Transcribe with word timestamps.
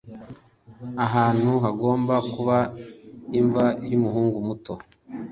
Ahantu 1.05 1.51
hagomba 1.63 2.15
kuba 2.33 2.57
imva 3.39 3.65
yumuhungu 3.89 4.37
muto 4.47 4.73